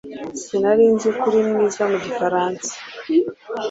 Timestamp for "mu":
1.91-1.97